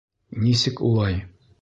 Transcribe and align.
Нисек 0.45 0.83
улай? 0.89 1.23